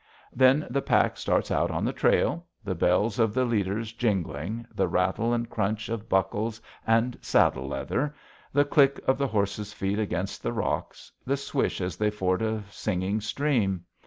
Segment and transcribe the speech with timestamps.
[0.33, 4.87] Then the pack starts out on the trail, the bells of the leaders jingling, the
[4.87, 8.15] rattle and crunch of buckles and saddle leather,
[8.51, 12.63] the click of the horses' feet against the rocks, the swish as they ford a
[12.71, 13.85] singing stream.